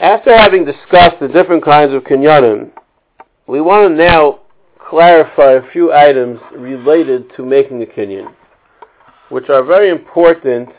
After 0.00 0.34
having 0.36 0.64
discussed 0.64 1.20
the 1.20 1.28
different 1.28 1.64
kinds 1.64 1.92
of 1.92 2.04
kinyanim, 2.04 2.70
we 3.46 3.60
want 3.60 3.90
to 3.90 3.94
now 3.94 4.40
clarify 4.88 5.52
a 5.52 5.70
few 5.70 5.92
items 5.92 6.40
related 6.56 7.30
to 7.36 7.44
making 7.44 7.82
a 7.82 7.86
kinyan, 7.86 8.32
which 9.28 9.50
are 9.50 9.62
very 9.62 9.90
important 9.90 10.70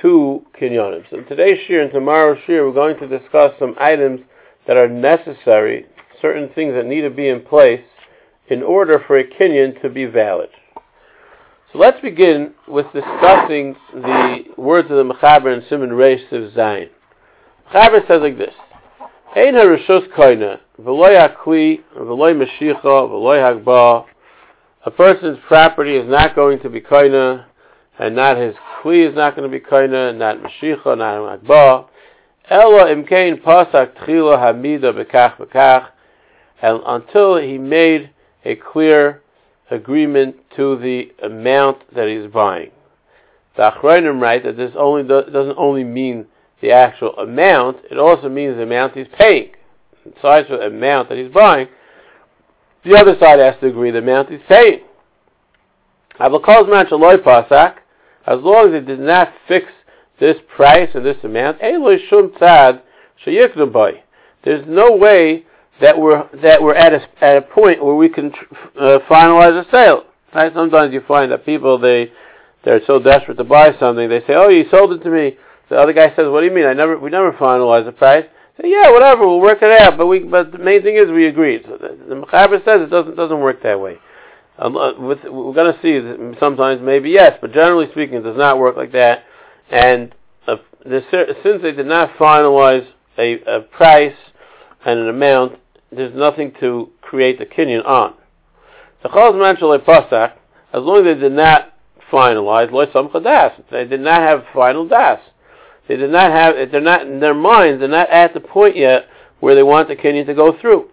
to 0.00 0.46
kinyanim. 0.60 1.02
So 1.10 1.22
today's 1.22 1.58
shir 1.66 1.82
and 1.82 1.92
tomorrow's 1.92 2.38
shir, 2.46 2.64
we're 2.64 2.72
going 2.72 2.96
to 3.00 3.18
discuss 3.18 3.52
some 3.58 3.74
items 3.78 4.20
that 4.68 4.76
are 4.76 4.88
necessary, 4.88 5.86
certain 6.22 6.48
things 6.54 6.74
that 6.74 6.86
need 6.86 7.02
to 7.02 7.10
be 7.10 7.28
in 7.28 7.40
place 7.40 7.84
in 8.48 8.62
order 8.62 9.02
for 9.04 9.18
a 9.18 9.24
kinyan 9.24 9.82
to 9.82 9.88
be 9.90 10.04
valid. 10.04 10.50
So 11.72 11.80
let's 11.80 12.00
begin 12.00 12.54
with 12.68 12.86
discussing 12.92 13.74
the 13.92 14.44
words 14.56 14.92
of 14.92 14.96
the 14.96 15.12
Mechaber 15.12 15.52
and 15.52 15.64
Simon 15.68 15.90
Reish 15.90 16.30
of 16.30 16.52
Zayin. 16.52 16.90
Mechaber 17.72 18.06
says 18.06 18.20
like 18.20 18.38
this: 18.38 18.54
Ein 19.36 19.54
harishus 19.54 20.08
koina 20.16 20.60
v'loy 20.80 21.16
hakli 21.16 21.80
v'loy 21.96 22.34
mashicha 22.34 22.82
v'loy 22.82 23.64
hagba. 23.64 24.06
A 24.86 24.90
person's 24.90 25.38
property 25.48 25.96
is 25.96 26.08
not 26.08 26.34
going 26.34 26.60
to 26.60 26.68
be 26.68 26.80
koina, 26.80 27.46
and 27.98 28.16
not 28.16 28.36
his 28.36 28.54
kli 28.82 29.08
is 29.08 29.14
not 29.14 29.36
going 29.36 29.50
to 29.50 29.58
be 29.58 29.64
koina, 29.64 30.16
not 30.16 30.38
mashicha, 30.38 30.98
not 30.98 31.42
hagba. 31.42 31.86
Ella 32.50 32.94
imkein 32.94 33.42
pasak 33.42 33.96
tchila 33.96 34.38
hamida 34.38 34.92
bekach 34.92 35.38
bekach, 35.38 35.88
and 36.60 36.80
until 36.86 37.36
he 37.36 37.58
made 37.58 38.10
a 38.44 38.54
clear 38.56 39.22
agreement 39.70 40.36
to 40.56 40.76
the 40.76 41.12
amount 41.22 41.78
that 41.94 42.08
he's 42.08 42.30
buying. 42.30 42.70
The 43.56 43.70
Achronim 43.70 44.20
write 44.20 44.44
that 44.44 44.56
this 44.56 44.72
only 44.76 45.02
do, 45.02 45.22
doesn't 45.30 45.56
only 45.56 45.84
mean 45.84 46.26
the 46.64 46.72
actual 46.72 47.14
amount, 47.18 47.76
it 47.90 47.98
also 47.98 48.30
means 48.30 48.56
the 48.56 48.62
amount 48.62 48.96
he's 48.96 49.06
paying. 49.18 49.50
Besides 50.02 50.48
the 50.48 50.62
amount 50.62 51.10
that 51.10 51.18
he's 51.18 51.30
buying, 51.30 51.68
the 52.84 52.96
other 52.96 53.18
side 53.20 53.38
has 53.38 53.56
to 53.60 53.66
agree 53.66 53.90
the 53.90 53.98
amount 53.98 54.30
he's 54.30 54.40
paying. 54.48 54.80
As 56.18 56.30
long 56.30 56.42
as 58.68 58.74
it 58.74 58.86
did 58.86 59.00
not 59.00 59.34
fix 59.46 59.66
this 60.18 60.36
price 60.56 60.88
or 60.94 61.02
this 61.02 61.18
amount, 61.22 61.58
there's 61.60 61.82
no 64.66 64.96
way 64.96 65.44
that 65.82 65.98
we're 65.98 66.26
that 66.42 66.62
we're 66.62 66.74
at 66.74 66.94
a 66.94 67.06
at 67.22 67.36
a 67.36 67.42
point 67.42 67.84
where 67.84 67.96
we 67.96 68.08
can 68.08 68.32
uh, 68.80 69.00
finalize 69.10 69.60
a 69.60 69.66
sale. 69.70 70.04
Right? 70.34 70.50
Sometimes 70.54 70.94
you 70.94 71.02
find 71.06 71.30
that 71.30 71.44
people 71.44 71.78
they 71.78 72.10
they're 72.64 72.80
so 72.86 72.98
desperate 72.98 73.36
to 73.36 73.44
buy 73.44 73.78
something, 73.78 74.08
they 74.08 74.20
say, 74.20 74.32
"Oh, 74.34 74.48
you 74.48 74.64
sold 74.70 74.92
it 74.92 75.02
to 75.02 75.10
me." 75.10 75.36
The 75.68 75.76
other 75.76 75.92
guy 75.92 76.08
says, 76.14 76.28
"What 76.28 76.40
do 76.40 76.46
you 76.46 76.52
mean? 76.52 76.66
I 76.66 76.72
never 76.72 76.98
we 76.98 77.10
never 77.10 77.32
finalized 77.32 77.86
the 77.86 77.92
price." 77.92 78.24
Say, 78.60 78.70
"Yeah, 78.70 78.90
whatever, 78.90 79.26
we'll 79.26 79.40
work 79.40 79.58
it 79.62 79.80
out." 79.80 79.96
But 79.96 80.06
we 80.06 80.20
but 80.20 80.52
the 80.52 80.58
main 80.58 80.82
thing 80.82 80.96
is 80.96 81.10
we 81.10 81.26
agreed. 81.26 81.62
So 81.64 81.76
the, 81.76 81.98
the 82.08 82.14
Mechaber 82.14 82.64
says 82.64 82.82
it 82.82 82.90
doesn't 82.90 83.16
doesn't 83.16 83.40
work 83.40 83.62
that 83.62 83.80
way. 83.80 83.98
Um, 84.58 84.76
uh, 84.76 85.00
with, 85.00 85.18
we're 85.24 85.52
going 85.52 85.74
to 85.74 85.78
see 85.82 86.38
sometimes 86.38 86.80
maybe 86.80 87.10
yes, 87.10 87.36
but 87.40 87.52
generally 87.52 87.86
speaking, 87.90 88.18
it 88.18 88.22
does 88.22 88.36
not 88.36 88.58
work 88.58 88.76
like 88.76 88.92
that. 88.92 89.24
And 89.68 90.14
uh, 90.46 90.56
the, 90.84 91.02
since 91.42 91.62
they 91.62 91.72
did 91.72 91.86
not 91.86 92.10
finalize 92.16 92.86
a, 93.18 93.40
a 93.42 93.60
price 93.62 94.14
and 94.86 95.00
an 95.00 95.08
amount, 95.08 95.58
there's 95.90 96.14
nothing 96.14 96.52
to 96.60 96.90
create 97.00 97.40
a 97.40 97.46
kinyan 97.46 97.84
on. 97.84 98.14
The 99.02 99.08
chaz 99.08 99.32
manshal 99.34 99.76
pasach, 99.84 100.34
as 100.72 100.82
long 100.82 100.98
as 100.98 101.04
they 101.16 101.20
did 101.20 101.32
not 101.32 101.72
finalize 102.12 102.70
loy 102.70 102.86
das, 103.20 103.52
they 103.70 103.84
did 103.84 104.00
not 104.00 104.20
have 104.20 104.44
final 104.54 104.86
das. 104.86 105.18
They 105.88 105.96
did 105.96 106.10
not 106.10 106.30
have. 106.30 106.70
They're 106.70 106.80
not 106.80 107.02
in 107.02 107.20
their 107.20 107.34
minds. 107.34 107.80
They're 107.80 107.88
not 107.88 108.10
at 108.10 108.32
the 108.34 108.40
point 108.40 108.76
yet 108.76 109.06
where 109.40 109.54
they 109.54 109.62
want 109.62 109.88
the 109.88 109.96
kinyan 109.96 110.26
to 110.26 110.34
go 110.34 110.58
through. 110.58 110.88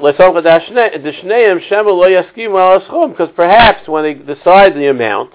Because 0.00 0.34
perhaps 3.36 3.88
when 3.88 4.04
they 4.04 4.14
decide 4.14 4.74
the 4.74 4.90
amount, 4.90 5.32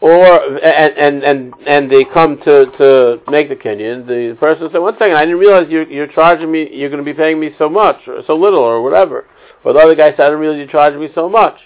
or 0.00 0.58
and 0.64 0.96
and 0.96 1.22
and, 1.24 1.54
and 1.66 1.90
they 1.90 2.04
come 2.04 2.38
to, 2.44 2.66
to 2.78 3.20
make 3.28 3.48
the 3.48 3.56
kinyan, 3.56 4.06
the 4.06 4.36
person 4.38 4.68
said, 4.70 4.78
"One 4.78 4.94
second, 4.98 5.16
I 5.16 5.24
didn't 5.24 5.40
realize 5.40 5.66
you're 5.68 5.90
you're 5.90 6.06
charging 6.06 6.52
me. 6.52 6.68
You're 6.72 6.90
going 6.90 7.04
to 7.04 7.10
be 7.10 7.16
paying 7.16 7.40
me 7.40 7.50
so 7.58 7.68
much, 7.68 7.96
or 8.06 8.22
so 8.26 8.36
little, 8.36 8.60
or 8.60 8.82
whatever." 8.82 9.26
Or 9.64 9.72
the 9.72 9.80
other 9.80 9.96
guy 9.96 10.12
said, 10.12 10.20
"I 10.20 10.26
didn't 10.26 10.40
realize 10.40 10.58
you're 10.58 10.68
charging 10.68 11.00
me 11.00 11.08
so 11.14 11.28
much." 11.28 11.58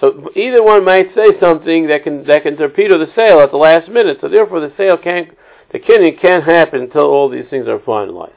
So 0.00 0.30
either 0.34 0.62
one 0.62 0.84
might 0.84 1.14
say 1.14 1.38
something 1.40 1.86
that 1.86 2.02
can 2.02 2.24
that 2.24 2.42
can 2.42 2.56
torpedo 2.56 2.98
the 2.98 3.12
sale 3.14 3.40
at 3.40 3.50
the 3.50 3.56
last 3.56 3.88
minute. 3.88 4.18
So 4.20 4.28
therefore, 4.28 4.60
the 4.60 4.72
sale 4.76 4.98
can't, 4.98 5.30
the 5.72 5.78
kinyan 5.78 6.20
can't 6.20 6.44
happen 6.44 6.82
until 6.82 7.04
all 7.04 7.28
these 7.28 7.46
things 7.48 7.68
are 7.68 7.78
finalized. 7.78 8.32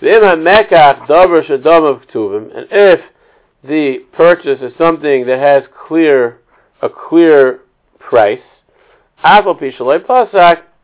And 0.00 0.08
if 2.70 3.00
the 3.62 3.98
purchase 4.12 4.60
is 4.60 4.72
something 4.78 5.26
that 5.26 5.38
has 5.38 5.64
clear 5.86 6.40
a 6.82 6.88
clear 6.88 7.60
price, 7.98 8.40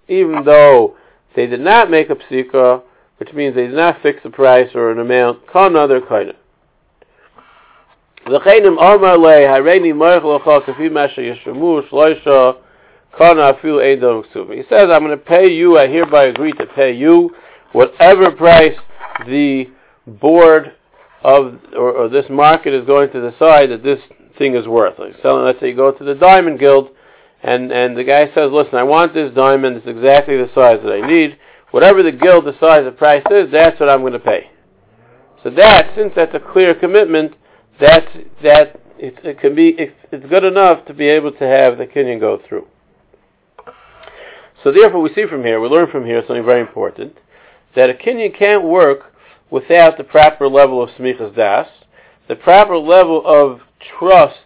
even 0.09 0.45
though 0.45 0.97
they 1.37 1.47
did 1.47 1.61
not 1.61 1.91
make 1.91 2.11
a 2.11 2.15
psika, 2.17 2.83
which 3.19 3.33
means 3.33 3.55
they 3.55 3.67
did 3.67 3.77
not 3.77 4.03
fix 4.03 4.21
a 4.25 4.31
price 4.31 4.75
or 4.75 4.91
an 4.91 4.99
amount, 4.99 5.41
another 5.55 6.01
kind 6.01 6.31
of. 6.31 6.37
He 8.25 8.31
says, 14.69 14.91
I'm 14.91 15.05
going 15.05 15.11
to 15.11 15.17
pay 15.17 15.49
you, 15.49 15.79
I 15.79 15.89
hereby 15.89 16.25
agree 16.25 16.53
to 16.53 16.67
pay 16.67 16.95
you 16.95 17.35
whatever 17.73 18.31
price 18.31 18.77
the 19.27 19.67
board 20.07 20.73
of, 21.23 21.59
or, 21.75 21.93
or 21.93 22.09
this 22.09 22.27
market 22.31 22.75
is 22.75 22.87
going 22.87 23.11
to 23.13 23.31
decide 23.31 23.71
that 23.71 23.83
this 23.83 24.01
thing 24.39 24.55
is 24.55 24.67
worth. 24.67 24.99
Like 24.99 25.15
selling, 25.23 25.45
let's 25.45 25.61
say 25.61 25.71
you 25.71 25.77
go 25.77 25.93
to 25.93 26.05
the 26.05 26.15
Diamond 26.15 26.59
Guild, 26.59 26.91
and 27.43 27.73
and 27.73 27.97
the 27.97 28.05
guy 28.05 28.27
says, 28.35 28.51
"Listen, 28.53 28.77
I 28.77 28.83
want 28.83 29.15
this 29.15 29.35
diamond. 29.35 29.77
It's 29.77 29.87
exactly 29.87 30.37
the 30.37 30.51
size 30.55 30.81
that 30.85 30.93
I 30.93 31.07
need. 31.07 31.39
Whatever 31.71 32.03
the 32.03 32.13
guild 32.13 32.45
decides 32.45 32.87
the 32.87 32.93
price 32.93 33.25
is, 33.31 33.51
that's 33.51 33.79
what 33.81 33.89
I'm 33.89 34.01
going 34.01 34.13
to 34.13 34.21
pay." 34.21 34.51
So 35.43 35.51
that, 35.51 35.93
since 35.97 36.13
that's 36.15 36.35
a 36.35 36.41
clear 36.41 36.75
commitment, 36.75 37.35
that 37.83 38.05
that 38.43 38.81
it, 38.97 39.19
it 39.25 39.41
can 39.41 39.55
be 39.55 39.71
it, 39.71 39.95
it's 40.13 40.25
good 40.27 40.45
enough 40.45 40.87
to 40.87 40.95
be 40.95 41.09
able 41.09 41.33
to 41.33 41.45
have 41.45 41.79
the 41.79 41.87
kinyan 41.87 42.21
go 42.21 42.41
through. 42.49 42.67
So 44.63 44.71
therefore, 44.71 45.01
we 45.03 45.13
see 45.13 45.27
from 45.29 45.43
here, 45.43 45.61
we 45.61 45.69
learn 45.69 45.91
from 45.91 46.07
here 46.07 46.23
something 46.27 46.45
very 46.45 46.61
important 46.61 47.17
that 47.75 47.91
a 47.91 47.95
kinyan 47.95 48.39
can't 48.39 48.63
work 48.63 49.13
without 49.51 49.99
the 49.99 50.05
proper 50.05 50.47
level 50.49 50.81
of 50.83 50.91
smichas 50.91 51.35
das, 51.35 51.67
the 52.29 52.37
proper 52.37 52.79
level 52.79 53.23
of 53.27 53.61
trust 53.99 54.37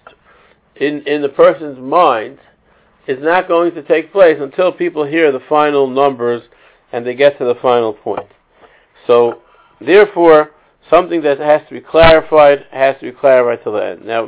in 0.77 1.07
in 1.07 1.21
the 1.21 1.29
person's 1.29 1.79
mind 1.79 2.39
is 3.07 3.19
not 3.21 3.47
going 3.47 3.75
to 3.75 3.83
take 3.83 4.11
place 4.11 4.39
until 4.41 4.73
people 4.73 5.05
hear 5.05 5.31
the 5.31 5.43
final 5.49 5.87
numbers 5.87 6.43
and 6.91 7.07
they 7.07 7.15
get 7.15 7.37
to 7.39 7.45
the 7.45 7.55
final 7.61 7.93
point. 7.93 8.29
So, 9.07 9.43
therefore, 9.81 10.51
something 10.91 11.23
that 11.23 11.39
has 11.39 11.63
to 11.69 11.75
be 11.75 11.81
clarified 11.81 12.67
has 12.71 12.97
to 13.01 13.11
be 13.11 13.19
clarified 13.19 13.63
till 13.63 13.73
the 13.73 13.85
end. 13.85 14.05
Now, 14.05 14.25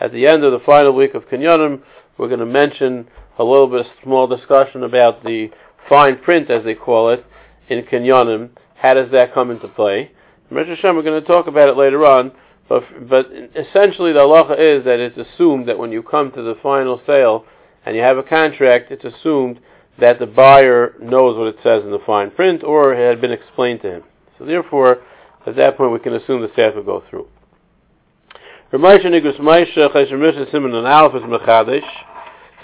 at 0.00 0.12
the 0.12 0.26
end 0.26 0.44
of 0.44 0.52
the 0.52 0.60
final 0.64 0.94
week 0.94 1.14
of 1.14 1.28
Kinyanim, 1.28 1.82
we're 2.18 2.28
going 2.28 2.40
to 2.40 2.46
mention 2.46 3.06
a 3.38 3.44
little 3.44 3.68
bit 3.68 3.86
small 4.02 4.26
discussion 4.26 4.82
about 4.84 5.24
the 5.24 5.50
fine 5.88 6.18
print, 6.18 6.50
as 6.50 6.64
they 6.64 6.74
call 6.74 7.10
it, 7.10 7.24
in 7.68 7.82
Kinyanim. 7.84 8.50
How 8.76 8.94
does 8.94 9.10
that 9.12 9.34
come 9.34 9.50
into 9.50 9.68
play? 9.68 10.10
Rosh 10.50 10.66
we're 10.82 11.02
going 11.02 11.20
to 11.20 11.26
talk 11.26 11.46
about 11.46 11.68
it 11.68 11.76
later 11.76 12.04
on, 12.04 12.32
but, 12.68 12.82
but 13.08 13.26
essentially 13.54 14.12
the 14.12 14.18
halacha 14.18 14.58
is 14.58 14.84
that 14.84 14.98
it's 14.98 15.16
assumed 15.16 15.68
that 15.68 15.78
when 15.78 15.92
you 15.92 16.02
come 16.02 16.32
to 16.32 16.42
the 16.42 16.56
final 16.62 17.00
sale, 17.06 17.44
and 17.84 17.96
you 17.96 18.02
have 18.02 18.18
a 18.18 18.22
contract, 18.22 18.90
it's 18.90 19.04
assumed 19.04 19.60
that 19.98 20.18
the 20.18 20.26
buyer 20.26 20.94
knows 21.00 21.36
what 21.36 21.46
it 21.46 21.56
says 21.62 21.82
in 21.84 21.90
the 21.90 21.98
fine 22.04 22.30
print 22.30 22.64
or 22.64 22.94
it 22.94 23.08
had 23.08 23.20
been 23.20 23.32
explained 23.32 23.82
to 23.82 23.90
him. 23.90 24.02
So 24.38 24.44
therefore, 24.44 25.02
at 25.46 25.56
that 25.56 25.76
point 25.76 25.92
we 25.92 25.98
can 25.98 26.14
assume 26.14 26.42
the 26.42 26.52
staff 26.52 26.74
will 26.74 26.82
go 26.82 27.02
through. 27.08 27.26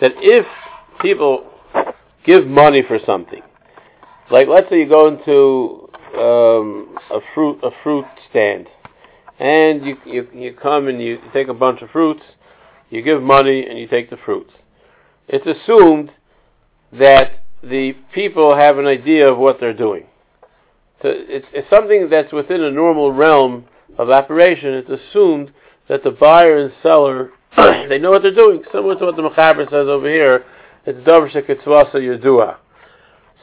That 0.00 0.12
if 0.17 0.46
people 1.00 1.50
give 2.25 2.46
money 2.46 2.82
for 2.87 2.99
something, 3.05 3.43
like 4.31 4.49
let's 4.49 4.69
say 4.70 4.81
you 4.81 4.88
go 4.88 5.08
into 5.08 5.88
um, 6.19 6.96
a 7.11 7.20
fruit 7.34 7.58
a 7.62 7.70
fruit 7.82 8.06
stand, 8.31 8.69
and 9.38 9.84
you, 9.84 9.96
you 10.05 10.28
you 10.32 10.52
come 10.52 10.88
and 10.88 11.00
you 11.00 11.19
take 11.32 11.49
a 11.49 11.55
bunch 11.55 11.82
of 11.82 11.90
fruits, 11.90 12.23
you 12.90 13.02
give 13.02 13.23
money 13.23 13.67
and 13.67 13.78
you 13.78 13.88
take 13.88 14.11
the 14.11 14.17
fruits 14.25 14.52
it's 15.28 15.46
assumed 15.46 16.12
that 16.93 17.44
the 17.62 17.94
people 18.14 18.56
have 18.56 18.78
an 18.78 18.87
idea 18.87 19.28
of 19.28 19.38
what 19.38 19.58
they're 19.61 19.75
doing. 19.75 20.06
So 21.02 21.12
it's, 21.12 21.46
it's 21.52 21.69
something 21.70 22.08
that's 22.10 22.32
within 22.32 22.62
a 22.62 22.70
normal 22.70 23.12
realm 23.12 23.66
of 23.98 24.10
operation. 24.10 24.75
It's 24.75 24.88
assumed 24.88 25.52
that 25.88 26.02
the 26.02 26.10
buyer 26.10 26.58
and 26.58 26.72
seller 26.82 27.31
they 27.56 27.98
know 27.98 28.10
what 28.10 28.22
they're 28.22 28.34
doing. 28.34 28.62
Similar 28.72 28.98
to 28.98 29.06
what 29.06 29.16
the 29.16 29.22
Mechaber 29.22 29.64
says 29.64 29.88
over 29.88 30.08
here, 30.08 30.44
it's 30.84 30.98
davar 31.06 31.31
shekitzvasa 31.31 31.94
yadua. 31.94 32.56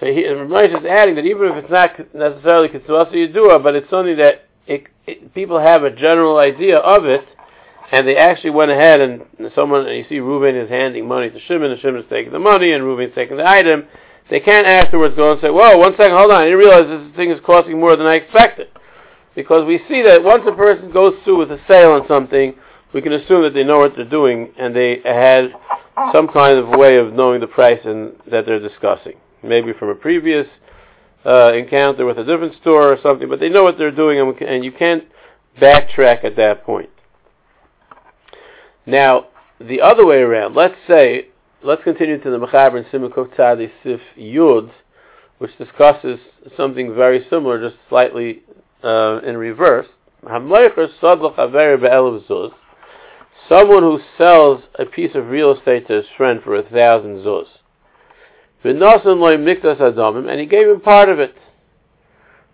So 0.04 0.08
he, 0.08 0.24
Ramesh 0.24 0.78
is 0.78 0.86
adding 0.86 1.16
that 1.16 1.26
even 1.26 1.48
if 1.50 1.64
it's 1.64 1.72
not 1.72 2.14
necessarily 2.14 2.68
Kitzvasa 2.68 3.14
Yidua, 3.14 3.64
but 3.64 3.76
it's 3.76 3.90
something 3.90 4.18
that 4.18 4.46
it, 4.68 4.88
it, 5.06 5.34
people 5.34 5.60
have 5.60 5.84
a 5.84 5.92
general 5.92 6.38
idea 6.38 6.78
of 6.78 7.06
it, 7.06 7.26
and 7.92 8.08
they 8.08 8.18
actually 8.18 8.50
went 8.50 8.72
ahead 8.72 9.00
and 9.00 9.24
someone, 9.56 9.88
you 9.88 10.06
see 10.10 10.20
Reuben 10.20 10.56
is 10.56 10.70
handing 10.70 11.08
money 11.08 11.30
to 11.30 11.40
Shimon, 11.42 11.72
and 11.72 11.80
Shimon 11.80 12.02
is 12.02 12.10
taking 12.10 12.34
the 12.34 12.40
money, 12.40 12.72
and 12.72 12.84
Reuben 12.84 13.10
is 13.10 13.16
taking 13.16 13.38
the 13.38 13.48
item. 13.48 13.86
They 14.30 14.40
can't 14.40 14.66
afterwards 14.66 15.16
go 15.16 15.34
and 15.34 15.42
say, 15.42 15.50
whoa, 15.50 15.78
one 15.78 15.94
second, 15.94 16.16
hold 16.16 16.32
on, 16.32 16.42
I 16.42 16.46
didn't 16.46 16.60
realize 16.60 16.88
this 16.88 17.16
thing 17.16 17.30
is 17.30 17.40
costing 17.46 17.80
more 17.80 17.96
than 17.96 18.08
I 18.08 18.16
expected. 18.16 18.68
Because 19.36 19.66
we 19.66 19.80
see 19.88 20.02
that 20.04 20.24
once 20.24 20.44
a 20.48 20.56
person 20.56 20.92
goes 20.92 21.14
through 21.24 21.40
with 21.40 21.52
a 21.52 21.60
sale 21.68 21.92
on 21.92 22.08
something, 22.08 22.54
we 22.94 23.02
can 23.02 23.14
assume 23.14 23.42
that 23.44 23.54
they 23.54 23.64
know 23.64 23.80
what 23.80 23.96
they're 23.96 24.06
doing 24.06 24.54
and 24.58 24.76
they 24.76 25.02
had 25.04 25.54
some 26.14 26.28
kind 26.28 26.58
of 26.58 26.70
way 26.70 26.98
of 26.98 27.14
knowing 27.14 27.42
the 27.42 27.48
price 27.48 27.80
and 27.84 28.14
that 28.30 28.46
they're 28.46 28.60
discussing. 28.60 29.14
Maybe 29.44 29.74
from 29.74 29.90
a 29.90 29.96
previous 29.96 30.48
uh, 31.26 31.54
encounter 31.54 32.06
with 32.06 32.18
a 32.18 32.24
different 32.24 32.56
store 32.62 32.94
or 32.94 32.98
something, 33.02 33.28
but 33.28 33.40
they 33.40 33.50
know 33.50 33.64
what 33.64 33.78
they're 33.78 33.92
doing 33.92 34.20
and, 34.20 34.38
can, 34.38 34.48
and 34.48 34.64
you 34.64 34.72
can't 34.72 35.04
backtrack 35.60 36.24
at 36.24 36.36
that 36.38 36.64
point. 36.64 36.90
Now, 38.86 39.28
the 39.60 39.82
other 39.82 40.06
way 40.06 40.18
around, 40.18 40.56
let's 40.56 40.76
say, 40.88 41.28
let's 41.64 41.84
continue 41.84 42.22
to 42.22 42.30
the 42.30 42.38
Mechaber 42.38 42.78
and 42.78 42.86
Simukov 42.88 43.36
Tzadi 43.36 43.72
Sif 43.84 44.02
Yud, 44.18 44.72
which 45.38 45.58
discusses 45.58 46.20
something 46.58 46.94
very 46.94 47.26
similar, 47.30 47.62
just 47.62 47.80
slightly 47.90 48.44
uh, 48.84 49.20
in 49.26 49.38
reverse. 49.38 49.88
Someone 53.50 53.84
who 53.84 54.00
sells 54.18 54.64
a 54.80 54.86
piece 54.86 55.16
of 55.16 55.28
real 55.28 55.58
estate 55.58 55.88
to 55.88 55.94
his 55.94 56.06
friend 56.16 56.42
for 56.44 56.56
a 56.56 56.64
thousand 56.64 57.24
zuz. 57.24 57.48
And 58.64 60.40
he 60.40 60.46
gave 60.46 60.70
him 60.70 60.80
part 60.80 61.10
of 61.10 61.20
it. 61.20 61.36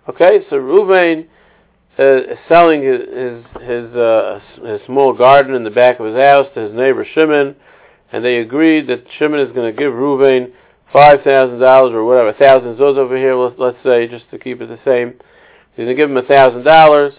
Okay, 0.07 0.39
so 0.50 0.56
Ruvain 0.56 1.27
uh, 2.00 2.31
is 2.31 2.38
selling 2.47 2.81
his 2.81 3.01
his 3.01 3.44
his, 3.61 3.95
uh, 3.95 4.39
his, 4.65 4.81
small 4.88 5.13
garden 5.13 5.53
in 5.53 5.63
the 5.63 5.69
back 5.69 6.00
of 6.00 6.07
his 6.07 6.15
house 6.15 6.47
to 6.56 6.61
his 6.61 6.73
neighbor 6.73 7.06
Shimon, 7.13 7.56
and 8.11 8.23
they 8.23 8.38
agreed 8.38 8.88
that 8.88 9.06
Shimon 9.17 9.39
is 9.39 9.51
going 9.53 9.73
to 9.73 9.77
give 9.77 9.94
Ruvain 9.94 10.51
five 10.91 11.21
thousand 11.21 11.59
dollars 11.59 11.94
or 11.94 12.03
whatever, 12.03 12.29
a 12.29 12.33
thousand 12.33 12.77
zuz 12.77 12.97
over 12.97 13.15
here. 13.17 13.35
Let's, 13.35 13.77
say 13.83 14.07
just 14.07 14.29
to 14.31 14.39
keep 14.39 14.61
it 14.61 14.67
the 14.67 14.79
same. 14.85 15.19
He's 15.75 15.85
going 15.85 15.89
to 15.89 15.95
give 15.95 16.09
him 16.09 16.17
a 16.17 16.23
thousand 16.23 16.63
dollars, 16.63 17.13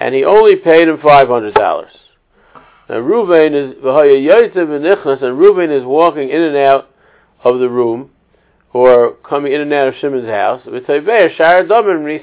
and 0.00 0.14
he 0.14 0.24
only 0.24 0.56
paid 0.56 0.88
him 0.88 0.98
five 1.02 1.28
hundred 1.28 1.54
dollars. 1.54 1.92
Now 2.88 2.96
Ruvain 2.96 3.54
is 3.54 3.76
and 3.76 5.38
Ruvain 5.38 5.70
is 5.70 5.84
walking 5.84 6.28
in 6.28 6.42
and 6.42 6.56
out 6.56 6.90
of 7.44 7.60
the 7.60 7.68
room, 7.68 8.10
or 8.72 9.14
coming 9.28 9.52
in 9.52 9.60
and 9.60 9.72
out 9.72 9.88
of 9.88 9.94
Shimon's 10.00 10.28
house. 10.28 10.62
When 10.64 10.80
he 10.80 10.86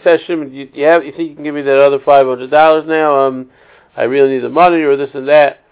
says, 0.04 0.20
Shimon, 0.26 0.54
you, 0.54 0.70
you, 0.74 0.86
have, 0.86 1.06
you 1.06 1.12
think 1.12 1.30
you 1.30 1.36
can 1.36 1.44
give 1.44 1.56
me 1.56 1.62
that 1.62 1.82
other 1.82 2.00
five 2.00 2.26
hundred 2.28 2.52
dollars 2.52 2.86
now? 2.88 3.28
Um, 3.28 3.50
I 3.96 4.04
really 4.04 4.34
need 4.34 4.44
the 4.44 4.50
money, 4.50 4.82
or 4.82 4.98
this 4.98 5.10
and 5.14 5.28
that. 5.28 5.64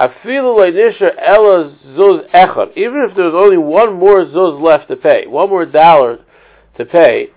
Even 0.00 0.16
if 3.04 3.16
there's 3.16 3.34
only 3.34 3.58
one 3.58 3.92
more 3.94 4.24
zuz 4.24 4.60
left 4.60 4.88
to 4.88 4.96
pay, 4.96 5.26
one 5.26 5.50
more 5.50 5.66
dollar 5.66 6.18
to 6.78 6.84
pay, 6.86 7.28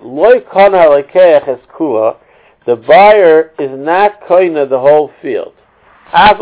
the 2.66 2.76
buyer 2.88 3.52
is 3.60 3.70
not 3.72 4.22
koina 4.22 4.68
the 4.70 4.80
whole 4.80 5.12
field. 5.22 5.54
Now 6.14 6.34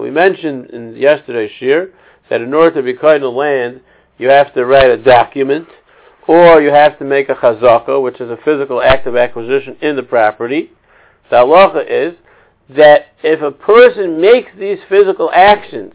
we 0.00 0.10
mentioned 0.10 0.70
in 0.70 0.96
yesterday's 0.96 1.50
shir 1.58 1.90
that 2.28 2.40
in 2.40 2.52
order 2.54 2.76
to 2.76 2.82
be 2.82 2.92
of 2.94 3.34
land, 3.34 3.80
you 4.18 4.28
have 4.28 4.52
to 4.54 4.64
write 4.64 4.90
a 4.90 4.96
document, 5.02 5.68
or 6.28 6.60
you 6.60 6.70
have 6.70 6.98
to 6.98 7.04
make 7.04 7.28
a 7.28 7.34
chazaka, 7.34 8.00
which 8.00 8.20
is 8.20 8.30
a 8.30 8.36
physical 8.44 8.80
act 8.82 9.06
of 9.06 9.16
acquisition 9.16 9.76
in 9.80 9.96
the 9.96 10.02
property. 10.02 10.70
The 11.30 11.36
halacha 11.36 11.84
is 11.88 12.14
that 12.68 13.06
if 13.22 13.40
a 13.42 13.50
person 13.50 14.20
makes 14.20 14.50
these 14.58 14.78
physical 14.88 15.30
actions, 15.34 15.92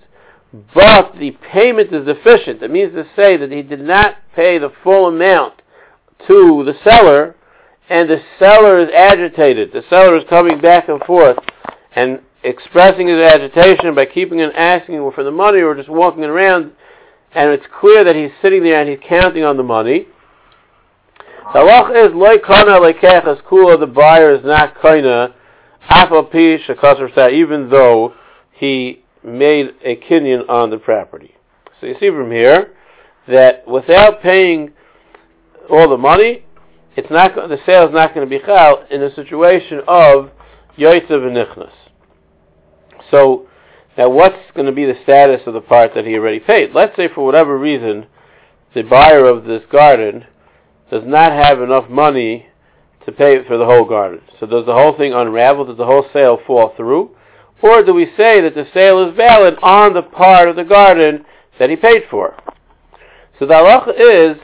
but 0.74 1.14
the 1.20 1.32
payment 1.52 1.94
is 1.94 2.06
deficient, 2.06 2.62
that 2.62 2.72
means 2.72 2.94
to 2.94 3.06
say 3.16 3.38
that 3.38 3.52
he 3.52 3.62
did 3.62 3.82
not 3.82 4.16
pay 4.36 4.58
the 4.58 4.72
full 4.84 5.08
amount 5.08 5.62
to 6.28 6.64
the 6.66 6.74
seller, 6.84 7.36
and 7.90 8.10
the 8.10 8.22
seller 8.40 8.80
is 8.80 8.90
agitated. 8.94 9.72
The 9.72 9.84
seller 9.90 10.18
is 10.18 10.24
coming 10.30 10.60
back 10.60 10.90
and 10.90 11.02
forth 11.04 11.38
and 11.96 12.20
expressing 12.44 13.08
his 13.08 13.20
agitation 13.20 13.94
by 13.96 14.06
keeping 14.06 14.42
on 14.42 14.52
asking 14.54 15.12
for 15.14 15.24
the 15.24 15.32
money 15.32 15.62
or 15.62 15.76
just 15.76 15.90
walking 15.90 16.24
around, 16.24 16.72
and 17.34 17.52
it's 17.52 17.66
clear 17.80 18.04
that 18.04 18.16
he's 18.16 18.32
sitting 18.42 18.64
there 18.64 18.82
and 18.82 18.90
he's 18.90 19.00
counting 19.08 19.44
on 19.44 19.58
the 19.58 19.64
money. 19.64 20.08
The 21.54 21.60
halach 21.60 22.08
is 22.08 22.14
loy 22.14 22.38
kana 22.40 22.80
lekech 22.80 23.42
kula. 23.44 23.80
The 23.80 23.88
buyer 23.88 24.34
is 24.36 24.44
not 24.44 24.76
shekasar 24.76 25.34
even 27.32 27.70
though 27.70 28.14
he 28.52 29.04
made 29.24 29.74
a 29.84 29.96
kinyan 29.96 30.50
on 30.50 30.70
the 30.70 30.78
property. 30.78 31.36
So 31.80 31.88
you 31.88 31.96
see 32.00 32.10
from 32.10 32.32
here 32.32 32.74
that 33.28 33.68
without 33.68 34.22
paying 34.22 34.72
all 35.70 35.90
the 35.90 35.98
money, 35.98 36.46
it's 36.96 37.10
not 37.12 37.36
the 37.36 37.60
sale 37.66 37.88
is 37.88 37.94
not 37.94 38.14
going 38.14 38.28
to 38.28 38.30
be 38.30 38.44
chal 38.44 38.86
in 38.90 39.04
a 39.04 39.14
situation 39.14 39.82
of 39.88 40.32
yoitzav 40.78 41.26
and 41.28 41.36
nichnas. 41.36 41.72
So 43.12 43.48
now 43.98 44.10
what's 44.10 44.52
going 44.56 44.66
to 44.66 44.72
be 44.72 44.86
the 44.86 44.98
status 45.04 45.42
of 45.46 45.54
the 45.54 45.62
part 45.62 45.94
that 45.96 46.06
he 46.06 46.16
already 46.16 46.40
paid? 46.40 46.74
Let's 46.74 46.96
say 46.96 47.08
for 47.14 47.26
whatever 47.26 47.58
reason 47.58 48.08
the 48.74 48.84
buyer 48.84 49.26
of 49.26 49.46
this 49.46 49.64
garden 49.72 50.26
does 50.90 51.04
not 51.06 51.32
have 51.32 51.62
enough 51.62 51.90
money 51.90 52.47
to 53.08 53.12
pay 53.14 53.42
for 53.48 53.58
the 53.58 53.66
whole 53.66 53.86
garden. 53.86 54.22
So 54.40 54.46
does 54.46 54.66
the 54.66 54.74
whole 54.74 54.96
thing 54.98 55.14
unravel? 55.14 55.66
Does 55.66 55.78
the 55.78 55.86
whole 55.86 56.06
sale 56.12 56.40
fall 56.46 56.74
through? 56.76 57.16
Or 57.62 57.82
do 57.84 57.94
we 57.94 58.06
say 58.18 58.42
that 58.42 58.54
the 58.54 58.68
sale 58.74 59.08
is 59.08 59.16
valid 59.16 59.56
on 59.64 59.94
the 59.94 60.04
part 60.04 60.50
of 60.50 60.58
the 60.58 60.66
garden 60.66 61.26
that 61.58 61.70
he 61.70 61.78
paid 61.78 62.04
for? 62.12 62.36
So 63.40 63.46
the 63.46 63.54
halacha 63.54 63.94
is 63.98 64.38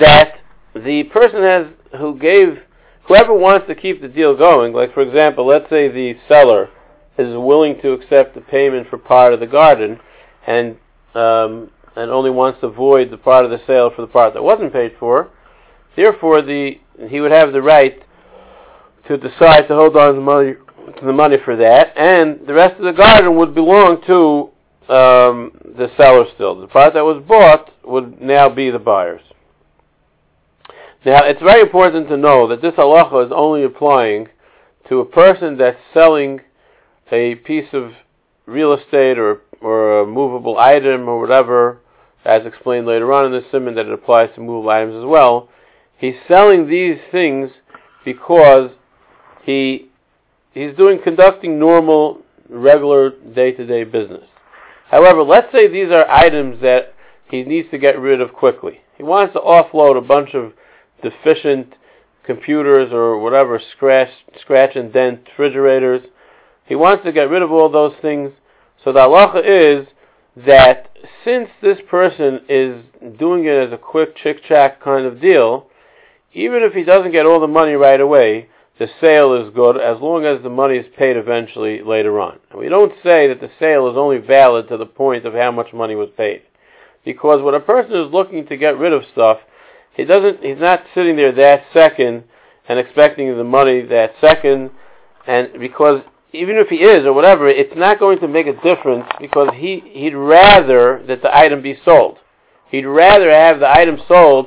that 0.00 0.38
the 0.74 1.04
person 1.12 1.42
has 1.42 1.66
who 1.98 2.18
gave, 2.18 2.58
whoever 3.06 3.34
wants 3.34 3.66
to 3.68 3.74
keep 3.74 4.00
the 4.00 4.08
deal 4.08 4.36
going, 4.36 4.72
like 4.72 4.94
for 4.94 5.02
example, 5.02 5.46
let's 5.46 5.68
say 5.68 5.88
the 5.88 6.14
seller 6.26 6.70
is 7.18 7.36
willing 7.36 7.80
to 7.82 7.92
accept 7.92 8.34
the 8.34 8.40
payment 8.40 8.88
for 8.88 8.96
part 8.96 9.34
of 9.34 9.40
the 9.40 9.46
garden, 9.46 10.00
and 10.46 10.76
um, 11.14 11.70
and 11.96 12.10
only 12.10 12.30
wants 12.30 12.60
to 12.60 12.68
void 12.68 13.10
the 13.10 13.18
part 13.18 13.44
of 13.44 13.50
the 13.50 13.60
sale 13.66 13.90
for 13.94 14.02
the 14.02 14.08
part 14.08 14.32
that 14.32 14.42
wasn't 14.42 14.72
paid 14.72 14.92
for. 14.98 15.28
Therefore, 15.96 16.40
the 16.40 16.78
he 17.08 17.20
would 17.20 17.32
have 17.32 17.52
the 17.52 17.62
right 17.62 18.02
to 19.08 19.16
decide 19.16 19.68
to 19.68 19.74
hold 19.74 19.96
on 19.96 20.14
to 20.14 20.14
the 20.14 20.20
money 20.20 20.52
to 20.98 21.06
the 21.06 21.12
money 21.12 21.36
for 21.44 21.56
that, 21.56 21.96
and 21.96 22.46
the 22.46 22.54
rest 22.54 22.76
of 22.76 22.84
the 22.84 22.92
garden 22.92 23.36
would 23.36 23.54
belong 23.54 24.02
to 24.06 24.50
um, 24.92 25.52
the 25.76 25.88
seller 25.96 26.24
still. 26.34 26.60
The 26.60 26.66
part 26.66 26.94
that 26.94 27.04
was 27.04 27.22
bought 27.26 27.70
would 27.84 28.20
now 28.20 28.48
be 28.48 28.70
the 28.70 28.78
buyer's. 28.78 29.20
Now, 31.04 31.24
it's 31.24 31.40
very 31.40 31.62
important 31.62 32.08
to 32.08 32.16
know 32.16 32.46
that 32.48 32.60
this 32.60 32.74
halacha 32.74 33.26
is 33.26 33.32
only 33.34 33.62
applying 33.62 34.28
to 34.88 34.98
a 34.98 35.04
person 35.04 35.56
that's 35.56 35.78
selling 35.94 36.40
a 37.10 37.36
piece 37.36 37.68
of 37.72 37.92
real 38.46 38.74
estate 38.74 39.18
or, 39.18 39.42
or 39.60 40.00
a 40.00 40.06
movable 40.06 40.58
item 40.58 41.08
or 41.08 41.20
whatever, 41.20 41.80
as 42.24 42.44
explained 42.44 42.86
later 42.86 43.12
on 43.12 43.26
in 43.26 43.32
the 43.32 43.44
simon 43.50 43.74
that 43.76 43.86
it 43.86 43.92
applies 43.92 44.28
to 44.34 44.40
movable 44.40 44.68
items 44.68 44.96
as 44.96 45.04
well. 45.04 45.48
He's 46.00 46.14
selling 46.26 46.66
these 46.66 46.96
things 47.12 47.50
because 48.06 48.70
he 49.42 49.90
he's 50.52 50.74
doing 50.74 50.98
conducting 51.04 51.58
normal, 51.58 52.22
regular 52.48 53.10
day-to-day 53.10 53.84
business. 53.84 54.24
However, 54.90 55.22
let's 55.22 55.52
say 55.52 55.68
these 55.68 55.90
are 55.90 56.10
items 56.10 56.62
that 56.62 56.94
he 57.30 57.44
needs 57.44 57.70
to 57.70 57.78
get 57.78 58.00
rid 58.00 58.22
of 58.22 58.32
quickly. 58.32 58.80
He 58.96 59.02
wants 59.02 59.34
to 59.34 59.40
offload 59.40 59.98
a 59.98 60.00
bunch 60.00 60.34
of 60.34 60.52
deficient 61.02 61.74
computers 62.24 62.92
or 62.92 63.18
whatever, 63.18 63.60
scratch, 63.76 64.08
scratch 64.40 64.76
and 64.76 64.90
dent 64.92 65.20
refrigerators. 65.26 66.02
He 66.64 66.76
wants 66.76 67.04
to 67.04 67.12
get 67.12 67.28
rid 67.28 67.42
of 67.42 67.52
all 67.52 67.68
those 67.68 67.94
things. 68.00 68.32
So 68.82 68.92
the 68.92 69.00
halacha 69.00 69.42
is 69.44 69.86
that 70.46 70.88
since 71.24 71.50
this 71.60 71.78
person 71.90 72.40
is 72.48 72.82
doing 73.18 73.44
it 73.44 73.68
as 73.68 73.72
a 73.72 73.78
quick 73.78 74.16
chick-chack 74.16 74.82
kind 74.82 75.04
of 75.04 75.20
deal, 75.20 75.66
even 76.32 76.62
if 76.62 76.72
he 76.72 76.84
doesn't 76.84 77.12
get 77.12 77.26
all 77.26 77.40
the 77.40 77.46
money 77.46 77.72
right 77.72 78.00
away, 78.00 78.48
the 78.78 78.88
sale 79.00 79.34
is 79.34 79.54
good 79.54 79.76
as 79.76 80.00
long 80.00 80.24
as 80.24 80.42
the 80.42 80.48
money 80.50 80.76
is 80.76 80.86
paid 80.96 81.16
eventually 81.16 81.82
later 81.82 82.18
on. 82.18 82.38
And 82.50 82.58
we 82.58 82.68
don't 82.68 82.92
say 83.02 83.28
that 83.28 83.40
the 83.40 83.50
sale 83.58 83.90
is 83.90 83.96
only 83.96 84.18
valid 84.18 84.68
to 84.68 84.76
the 84.76 84.86
point 84.86 85.26
of 85.26 85.34
how 85.34 85.50
much 85.50 85.72
money 85.72 85.94
was 85.94 86.08
paid. 86.16 86.42
Because 87.04 87.42
when 87.42 87.54
a 87.54 87.60
person 87.60 87.92
is 87.92 88.12
looking 88.12 88.46
to 88.46 88.56
get 88.56 88.78
rid 88.78 88.92
of 88.92 89.02
stuff, 89.12 89.38
he 89.94 90.04
doesn't. 90.04 90.42
He's 90.42 90.58
not 90.58 90.84
sitting 90.94 91.16
there 91.16 91.32
that 91.32 91.64
second 91.72 92.24
and 92.68 92.78
expecting 92.78 93.36
the 93.36 93.44
money 93.44 93.82
that 93.82 94.14
second, 94.20 94.70
and 95.26 95.48
because 95.58 96.02
even 96.32 96.56
if 96.56 96.68
he 96.68 96.76
is 96.76 97.04
or 97.04 97.12
whatever, 97.12 97.48
it's 97.48 97.74
not 97.76 97.98
going 97.98 98.20
to 98.20 98.28
make 98.28 98.46
a 98.46 98.54
difference 98.62 99.06
because 99.20 99.48
he 99.56 99.82
he'd 99.92 100.14
rather 100.14 101.02
that 101.08 101.22
the 101.22 101.36
item 101.36 101.62
be 101.62 101.78
sold. 101.84 102.18
He'd 102.70 102.86
rather 102.86 103.30
have 103.30 103.58
the 103.58 103.68
item 103.68 103.98
sold 104.06 104.46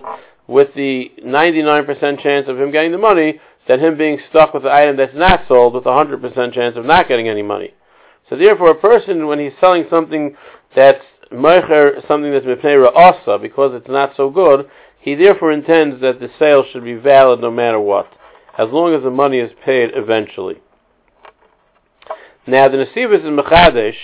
with 0.54 0.74
the 0.76 1.12
99% 1.26 2.22
chance 2.22 2.48
of 2.48 2.60
him 2.60 2.72
getting 2.72 2.92
the 2.92 2.98
money 2.98 3.40
than 3.68 3.80
him 3.80 3.98
being 3.98 4.20
stuck 4.30 4.54
with 4.54 4.64
the 4.64 4.72
item 4.72 4.96
that's 4.96 5.16
not 5.16 5.42
sold 5.48 5.74
with 5.74 5.86
a 5.86 5.90
100% 5.90 6.54
chance 6.54 6.78
of 6.78 6.86
not 6.86 7.08
getting 7.08 7.28
any 7.28 7.42
money. 7.42 7.74
So 8.30 8.38
therefore, 8.38 8.70
a 8.72 8.76
person, 8.76 9.26
when 9.26 9.40
he's 9.40 9.54
selling 9.60 9.86
something 9.90 10.36
that's 10.76 11.04
meicher, 11.32 12.08
something 12.08 12.32
that's 12.32 12.46
mipnei 12.46 12.88
ra'asa, 12.88 13.42
because 13.42 13.72
it's 13.74 13.90
not 13.90 14.14
so 14.16 14.30
good, 14.30 14.70
he 15.00 15.16
therefore 15.16 15.52
intends 15.52 16.00
that 16.02 16.20
the 16.20 16.30
sale 16.38 16.64
should 16.72 16.84
be 16.84 16.94
valid 16.94 17.42
no 17.42 17.50
matter 17.50 17.80
what, 17.80 18.08
as 18.58 18.70
long 18.70 18.94
as 18.94 19.02
the 19.02 19.10
money 19.10 19.40
is 19.40 19.52
paid 19.66 19.90
eventually. 19.96 20.62
Now, 22.46 22.68
the 22.70 22.78
Nesivas 22.78 23.24
is 23.24 23.32
Mechadesh, 23.32 23.96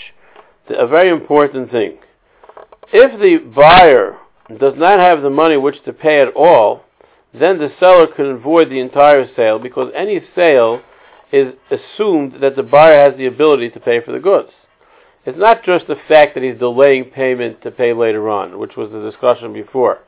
a 0.70 0.88
very 0.88 1.10
important 1.10 1.70
thing. 1.70 2.00
If 2.92 3.20
the 3.20 3.50
buyer 3.54 4.18
does 4.58 4.74
not 4.78 5.00
have 5.00 5.22
the 5.22 5.30
money 5.30 5.58
which 5.58 5.84
to 5.86 5.94
pay 5.94 6.22
at 6.22 6.34
all, 6.36 6.86
then 7.34 7.60
the 7.60 7.72
seller 7.80 8.08
can 8.08 8.26
avoid 8.26 8.70
the 8.70 8.80
entire 8.80 9.28
sale 9.36 9.60
because 9.60 9.92
any 9.96 10.22
sale 10.36 10.82
is 11.32 11.54
assumed 11.70 12.42
that 12.42 12.56
the 12.56 12.64
buyer 12.64 13.10
has 13.10 13.18
the 13.18 13.28
ability 13.28 13.70
to 13.70 13.80
pay 13.80 14.02
for 14.04 14.12
the 14.12 14.20
goods. 14.20 14.50
It's 15.26 15.38
not 15.38 15.64
just 15.64 15.86
the 15.88 15.98
fact 16.08 16.34
that 16.34 16.44
he's 16.44 16.58
delaying 16.58 17.06
payment 17.06 17.62
to 17.62 17.72
pay 17.72 17.94
later 17.94 18.30
on, 18.30 18.58
which 18.58 18.76
was 18.76 18.90
the 18.92 19.02
discussion 19.02 19.54
before. 19.54 20.00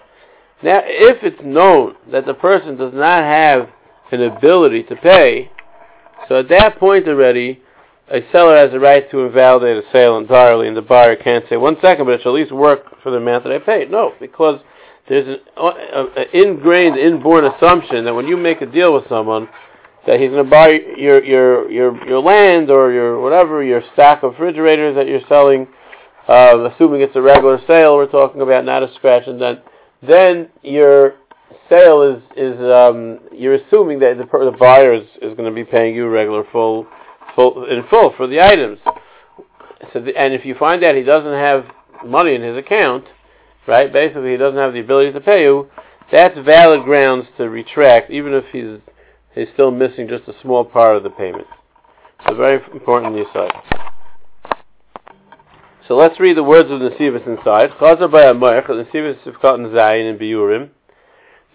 Now, 0.64 0.82
if 0.84 1.24
it's 1.24 1.42
known 1.44 1.96
that 2.12 2.26
the 2.26 2.34
person 2.34 2.78
does 2.78 2.94
not 2.94 3.24
have 3.24 3.70
an 4.12 4.24
ability 4.24 4.84
to 4.84 4.96
pay, 4.96 5.52
so 6.28 6.40
at 6.40 6.50
that 6.50 6.80
point 6.80 7.08
already, 7.08 7.62
a 8.12 8.20
seller 8.32 8.58
has 8.58 8.74
a 8.74 8.80
right 8.80 9.10
to 9.12 9.25
invalidate 9.25 9.84
a 9.84 9.91
sale 9.91 10.18
entirely, 10.18 10.68
and 10.68 10.75
the 10.75 10.82
buyer 10.82 11.15
can't 11.15 11.46
say, 11.50 11.56
one 11.56 11.77
second, 11.82 12.06
but 12.06 12.13
it 12.13 12.22
shall 12.22 12.36
at 12.36 12.41
least 12.41 12.51
work 12.51 13.01
for 13.01 13.10
the 13.10 13.18
amount 13.18 13.46
that 13.46 13.53
I 13.53 13.60
paid. 13.60 13.89
No, 13.89 14.13
because 14.20 14.60
there's 15.08 15.39
an, 15.58 15.74
an 16.18 16.25
ingrained, 16.34 16.98
inborn 16.98 17.46
assumption 17.46 18.03
that 18.06 18.13
when 18.13 18.27
you 18.27 18.36
make 18.36 18.62
a 18.62 18.65
deal 18.65 18.94
with 18.94 19.08
someone, 19.08 19.48
that 20.06 20.20
he's 20.20 20.30
going 20.30 20.44
to 20.44 20.50
buy 20.50 20.70
your, 20.98 21.24
your, 21.24 21.72
your, 21.72 22.08
your 22.08 22.20
land 22.20 22.70
or 22.70 22.91
your 22.91 23.22
whatever, 23.22 23.63
your 23.63 23.82
stack 23.94 24.24
of 24.24 24.34
refrigerators 24.34 24.96
that 24.96 25.08
you're 25.08 25.22
selling, 25.30 25.68
uh, 26.27 26.70
assuming 26.74 27.01
it's 27.01 27.15
a 27.15 27.22
regular 27.22 27.60
sale 27.65 27.96
we're 27.96 28.08
talking 28.08 28.41
about, 28.41 28.65
not 28.65 28.84
a 28.84 28.94
scratch 28.96 29.24
and 29.27 29.39
dent, 29.39 29.60
then 30.06 30.50
your 30.63 31.15
sale 31.70 32.01
is, 32.01 32.22
is 32.36 32.60
um, 32.60 33.20
you're 33.32 33.56
assuming 33.56 34.00
that 34.00 34.18
the, 34.18 34.25
the 34.25 34.58
buyer 34.60 34.94
is, 34.94 35.08
is 35.22 35.36
going 35.38 35.48
to 35.48 35.51
be 35.51 35.63
paying 35.63 35.96
you 35.96 36.10
regular 36.10 36.44
full 36.51 36.88
full, 37.36 37.66
in 37.66 37.84
full 37.90 38.14
for 38.16 38.28
the 38.28 38.42
items. 38.42 38.80
So, 39.94 40.00
the, 40.00 40.16
and 40.18 40.34
if 40.34 40.46
you 40.46 40.56
find 40.56 40.84
out 40.84 40.96
he 40.96 41.04
doesn't 41.04 41.32
have 41.34 41.66
money 42.06 42.36
in 42.36 42.42
his 42.42 42.58
account, 42.58 43.06
right? 43.68 43.92
Basically, 43.92 44.32
he 44.32 44.38
doesn't 44.38 44.60
have 44.60 44.74
the 44.74 44.80
ability 44.80 45.14
to 45.14 45.22
pay 45.22 45.44
you. 45.44 45.70
That's 46.12 46.38
valid 46.40 46.84
grounds 46.84 47.28
to 47.38 47.50
retract, 47.50 48.12
even 48.12 48.34
if 48.34 48.46
he's 48.52 48.80
he's 49.34 49.48
still 49.54 49.72
missing 49.72 50.08
just 50.10 50.28
a 50.28 50.34
small 50.42 50.66
part 50.66 50.98
of 50.98 51.04
the 51.04 51.10
payment. 51.10 51.48
So 52.28 52.36
very 52.36 52.62
important 52.74 53.18
in 53.18 53.26
side. 53.34 53.52
So 55.88 55.96
let's 55.96 56.20
read 56.20 56.38
the 56.38 56.44
words 56.44 56.70
of 56.70 56.80
the 56.80 56.90
Nesivus 56.90 57.26
inside. 57.28 57.72
Chazer 57.72 58.12
by 58.12 58.24
Amoich, 58.24 58.68
the 58.68 58.86
Nesivus 58.86 59.18
Sivkat 59.24 59.56
and 59.56 59.68
Zayin 59.68 60.10
in 60.10 60.18
Biurim. 60.18 60.70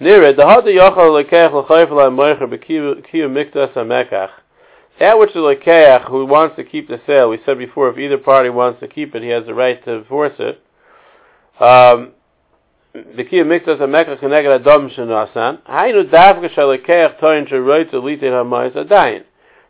Nira, 0.00 0.34
the 0.34 0.42
Hada 0.42 0.66
Yochal 0.66 1.24
Lekech 1.24 1.52
L'chayfel 1.52 2.10
Amoich 2.10 2.40
B'kiyu 2.40 3.30
Miktas 3.30 3.72
HaMekach. 3.74 4.30
That 4.98 5.18
which 5.18 5.34
the 5.34 5.40
Lekeach, 5.40 6.08
who 6.08 6.24
wants 6.24 6.56
to 6.56 6.64
keep 6.64 6.88
the 6.88 7.00
sale, 7.06 7.28
we 7.28 7.38
said 7.44 7.58
before, 7.58 7.90
if 7.90 7.98
either 7.98 8.16
party 8.16 8.48
wants 8.48 8.80
to 8.80 8.88
keep 8.88 9.14
it, 9.14 9.22
he 9.22 9.28
has 9.28 9.44
the 9.44 9.54
right 9.54 9.84
to 9.84 9.98
enforce 9.98 10.34
it. 10.38 10.62
Um, 11.60 12.12
the 12.94 13.24
key 13.24 13.38
of 13.40 13.46
mixas 13.46 13.78
hamekach 13.78 14.20
keneged 14.20 14.60
adam 14.60 14.88
shenasan. 14.88 15.62
Hainu 15.66 16.10
davka 16.10 16.48
shalekeach 16.54 17.20
toin 17.20 17.46
sheroit 17.46 17.90
to 17.90 18.00
litin 18.00 18.32
hamayis 18.32 18.74
adayin. 18.74 19.24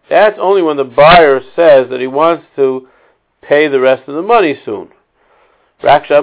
That's 0.09 0.39
only 0.41 0.63
when 0.63 0.77
the 0.77 0.85
buyer 0.85 1.41
says 1.57 1.89
that 1.91 1.99
he 2.01 2.07
wants 2.07 2.45
to 2.55 2.87
pay 3.43 3.67
the 3.67 3.81
rest 3.81 4.09
of 4.09 4.15
the 4.15 4.23
money 4.23 4.57
soon. 4.65 4.91
But 5.83 6.09
the, 6.09 6.17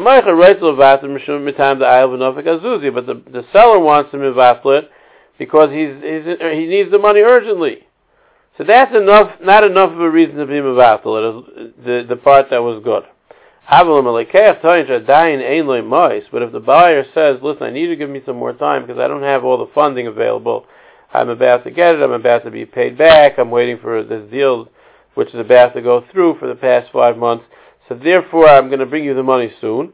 the 3.32 3.46
seller 3.52 3.80
wants 3.80 4.12
to 4.12 4.18
mivatl 4.18 4.80
it 4.80 4.90
because 5.38 5.70
he's, 5.72 6.02
he's, 6.02 6.24
he 6.40 6.66
needs 6.66 6.90
the 6.92 7.00
money 7.00 7.20
urgently. 7.20 7.88
So 8.58 8.64
that's 8.64 8.96
enough, 8.96 9.42
not 9.42 9.64
enough 9.64 9.92
of 9.92 10.00
a 10.00 10.10
reason 10.10 10.36
to 10.36 10.46
be 10.46 10.54
mevatel. 10.54 11.74
The 11.84 12.06
the 12.08 12.16
part 12.16 12.50
that 12.52 12.62
was 12.62 12.84
good. 12.84 13.04
But 16.32 16.42
if 16.44 16.52
the 16.52 16.60
buyer 16.60 17.06
says, 17.14 17.40
"Listen, 17.42 17.64
I 17.64 17.72
need 17.72 17.88
to 17.88 17.96
give 17.96 18.10
me 18.10 18.22
some 18.26 18.36
more 18.36 18.54
time 18.54 18.86
because 18.86 19.00
I 19.00 19.08
don't 19.08 19.24
have 19.24 19.44
all 19.44 19.58
the 19.58 19.72
funding 19.74 20.06
available. 20.08 20.66
I'm 21.14 21.30
about 21.30 21.64
to 21.64 21.72
get 21.72 21.96
it. 21.96 22.02
I'm 22.02 22.12
about 22.12 22.44
to 22.44 22.52
be 22.52 22.66
paid 22.66 22.98
back. 22.98 23.40
I'm 23.40 23.50
waiting 23.52 23.80
for 23.80 24.04
this 24.04 24.30
deal, 24.30 24.68
which 25.16 25.30
is 25.30 25.40
about 25.40 25.74
to 25.74 25.82
go 25.82 26.04
through 26.12 26.38
for 26.40 26.48
the 26.48 26.56
past 26.56 26.92
five 26.92 27.18
months. 27.18 27.46
So 27.90 27.96
therefore, 27.96 28.48
I'm 28.50 28.68
going 28.68 28.80
to 28.80 28.86
bring 28.86 29.04
you 29.04 29.16
the 29.16 29.24
money 29.24 29.52
soon." 29.62 29.94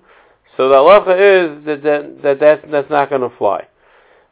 So 0.57 0.67
the 0.67 0.75
halacha 0.75 1.15
is 1.15 1.65
that 1.65 1.83
that, 1.83 2.21
that 2.23 2.39
that's, 2.41 2.65
that's 2.69 2.89
not 2.89 3.09
going 3.09 3.21
to 3.21 3.29
fly. 3.37 3.67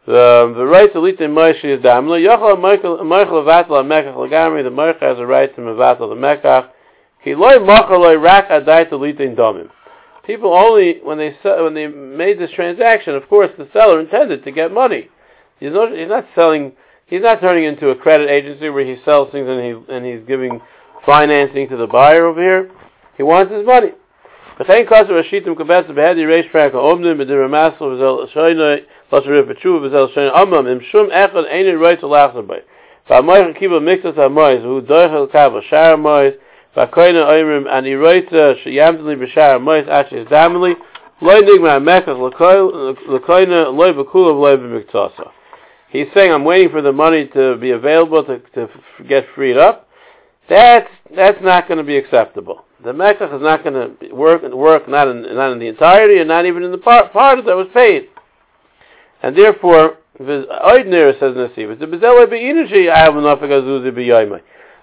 The 0.07 0.53
the 0.55 0.65
right 0.65 0.91
to 0.93 0.99
litin 0.99 1.35
Moshe 1.35 1.65
is 1.65 1.83
damla. 1.83 2.17
Yochel 2.23 2.61
Michael 2.61 3.43
Vatla 3.43 3.83
Mekach 3.83 4.15
Lagami. 4.15 4.63
The 4.63 4.71
Merch 4.71 5.01
has 5.01 5.19
a 5.19 5.25
right 5.25 5.53
to 5.53 5.61
Mevatla 5.61 6.07
the 6.07 6.15
Mekach. 6.15 6.69
Kiloi 7.25 7.57
Machaloi 7.59 8.21
Rak 8.23 8.47
Adai 8.47 8.87
to 8.89 8.95
litin 8.95 9.35
Domim. 9.35 9.69
People 10.25 10.53
only 10.53 11.01
when 11.03 11.17
they 11.17 11.35
when 11.43 11.73
they 11.73 11.87
made 11.87 12.39
this 12.39 12.51
transaction, 12.51 13.15
of 13.15 13.27
course, 13.27 13.51
the 13.57 13.67
seller 13.73 13.99
intended 13.99 14.45
to 14.45 14.51
get 14.51 14.71
money. 14.71 15.09
He's 15.59 15.73
not 15.73 15.91
he's 15.91 16.07
not 16.07 16.25
selling. 16.33 16.71
He's 17.07 17.21
not 17.21 17.41
turning 17.41 17.65
into 17.65 17.89
a 17.89 17.95
credit 17.95 18.29
agency 18.29 18.69
where 18.69 18.85
he 18.85 18.95
sells 19.03 19.29
things 19.33 19.49
and 19.49 19.59
he 19.61 19.93
and 19.93 20.05
he's 20.05 20.25
giving 20.25 20.61
financing 21.05 21.67
to 21.67 21.75
the 21.75 21.87
buyer 21.87 22.25
over 22.25 22.41
here. 22.41 22.71
He 23.17 23.23
wants 23.23 23.51
his 23.51 23.65
money. 23.65 23.89
But 24.57 24.67
thank 24.67 24.89
God 24.89 25.07
for 25.07 25.21
Rashitim 25.21 25.55
Kabetz 25.55 25.89
Behedi 25.91 26.23
Reish 26.25 26.49
Frank 26.49 26.73
Omnim 26.73 27.21
B'Diramasul 27.21 27.79
V'Zel 27.79 28.33
Shoynoi 28.33 28.85
he's 45.89 46.07
saying 46.13 46.31
I'm 46.31 46.43
waiting 46.43 46.69
for 46.69 46.81
the 46.81 46.91
money 46.91 47.27
to 47.27 47.57
be 47.57 47.71
available 47.71 48.23
to, 48.25 48.39
to 48.39 48.69
get 49.07 49.25
freed 49.33 49.57
up. 49.57 49.87
That's 50.49 50.89
that's 51.15 51.41
not 51.41 51.67
going 51.67 51.77
to 51.77 51.83
be 51.83 51.97
acceptable. 51.97 52.65
The 52.83 52.91
mekach 52.91 53.35
is 53.35 53.41
not 53.41 53.63
going 53.63 53.73
to 53.73 54.13
work 54.13 54.43
work 54.53 54.87
not 54.87 55.07
in 55.07 55.23
not 55.35 55.51
in 55.51 55.59
the 55.59 55.67
entirety 55.67 56.19
and 56.19 56.27
not 56.27 56.45
even 56.45 56.63
in 56.63 56.71
the 56.71 56.77
part 56.77 57.11
part 57.11 57.43
that 57.45 57.55
was 57.55 57.67
paid 57.73 58.09
and 59.22 59.36
therefore, 59.36 59.98
Oidner 60.20 61.18
says 61.18 61.34
Nasiv, 61.34 61.78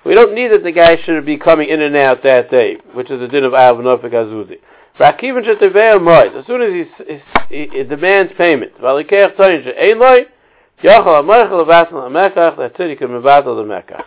we 0.06 0.14
don't 0.14 0.34
need 0.34 0.52
that 0.52 0.64
the 0.64 0.72
guy 0.72 0.98
should 1.04 1.26
be 1.26 1.38
coming 1.38 1.70
in 1.70 1.82
and 1.82 1.96
out 1.96 2.24
that 2.24 2.50
day, 2.50 2.78
which 2.94 3.12
is 3.12 3.20
the 3.20 3.28
din 3.28 3.44
of 3.44 3.52
Ayav 3.54 3.78
Nofik 3.78 4.12
Azuzi. 4.12 4.60
As 5.02 5.16
soon 6.46 6.62
as 6.62 6.74
he, 6.74 6.86
he, 7.50 7.68
he 7.72 7.84
demands 7.84 8.34
payment, 8.38 8.74
that's 8.82 9.00
it, 12.80 12.90
he 12.90 12.96
can 12.96 13.10
mevatel 13.10 13.56
the 13.56 13.64
Mekach. 13.64 14.06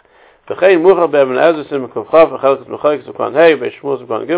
וכן 0.53 0.79
מוכר 0.79 1.07
באבן 1.07 1.39
עזר 1.39 1.65
סימן 1.65 1.87
כ"כ 1.89 2.15
וחלקת 2.33 2.69
מחלקת 2.69 3.05
סוכן 3.05 3.37
ה' 3.37 3.57
בשמוע 3.61 3.97
סוכן 3.99 4.25
ג' 4.25 4.37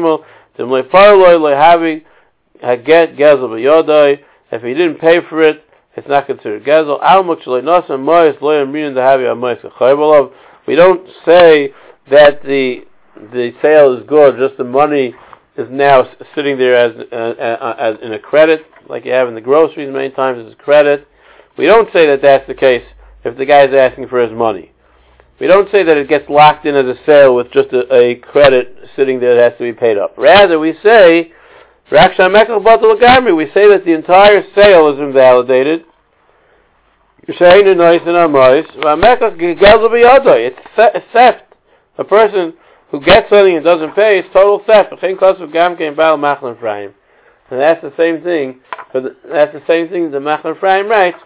דמלוי 0.59 0.83
פרלוי 0.83 1.35
לא 1.35 1.49
having 1.61 2.01
הגט 2.63 3.09
גזל 3.17 3.47
ביודוי 3.47 4.17
if 4.53 4.63
he 4.63 4.75
didn't 4.75 5.01
pay 5.01 5.21
for 5.31 5.43
it 5.43 5.57
it's 5.96 6.08
not 6.08 6.28
considered 6.28 6.64
gezel. 6.64 7.02
Almuk 7.02 7.44
shalei 7.44 7.64
nasan 7.64 8.02
mois 8.02 8.36
loyam 8.42 8.72
reading 8.74 8.94
the 8.94 9.02
havi 9.02 9.24
amois 9.24 9.60
kachaybalov. 9.62 10.32
We 10.68 10.76
don't 10.76 11.08
say 11.26 11.74
that 12.10 12.44
the 12.44 12.86
the 13.34 13.52
sale 13.62 13.98
is 13.98 14.06
good. 14.08 14.38
Just 14.38 14.58
the 14.58 14.64
money 14.64 15.14
is 15.58 15.68
now 15.70 16.10
sitting 16.36 16.58
there 16.58 16.76
as, 16.76 16.94
uh, 17.12 17.16
uh, 17.16 17.76
as 17.78 17.96
in 18.02 18.14
a 18.14 18.20
credit, 18.20 18.66
like 18.88 19.04
you 19.04 19.12
have 19.12 19.28
in 19.28 19.36
the 19.36 19.42
groceries 19.42 19.92
many 19.92 20.10
times 20.10 20.46
as 20.46 20.54
a 20.54 20.56
credit. 20.56 21.08
We 21.58 21.66
don't 21.66 21.92
say 21.92 22.08
that 22.08 22.22
that's 22.22 22.48
the 22.48 22.54
case 22.54 22.86
if 23.26 23.38
the 23.38 23.46
guy 23.46 23.66
is 23.66 23.74
asking 23.74 24.08
for 24.08 24.22
his 24.22 24.32
money. 24.32 24.72
We 25.40 25.48
don't 25.48 25.70
say 25.72 25.84
that 25.84 25.98
it 25.98 26.08
gets 26.08 26.30
locked 26.30 26.66
in 26.66 26.76
as 26.76 26.86
a 26.86 26.96
sale 27.06 27.36
with 27.36 27.52
just 27.52 27.70
a, 27.74 27.94
a 27.94 28.16
credit 28.16 28.76
sitting 28.96 29.20
there 29.20 29.36
that 29.36 29.52
has 29.52 29.58
to 29.58 29.64
be 29.64 29.74
paid 29.74 29.98
up. 29.98 30.14
Rather, 30.18 30.60
we 30.60 30.74
say 30.84 31.32
we 31.92 31.98
say 33.54 33.68
that 33.68 33.84
the 33.86 33.94
entire 33.94 34.44
sale 34.56 34.92
is 34.94 35.00
invalidated. 35.00 35.86
It's 37.28 37.40
theft. 41.14 41.44
A 41.98 42.04
person 42.04 42.54
who 42.92 43.02
gets 43.02 43.28
something 43.30 43.56
and 43.56 43.66
doesn't 43.66 43.96
pay 43.96 44.20
is 44.20 44.26
total 44.34 44.62
theft. 44.66 44.92
And 44.92 45.00
that's 47.60 47.82
the 47.82 47.94
same 47.98 48.22
thing. 48.24 48.60
The, 48.94 49.16
that's 49.32 49.54
the 49.54 49.64
same 49.68 49.90
thing 49.90 50.12
the 50.12 50.20
Machaneh 50.20 50.58
Ephraim 50.58 50.88
writes 50.88 51.18